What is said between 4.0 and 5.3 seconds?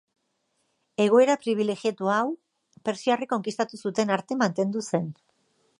arte mantendu zen.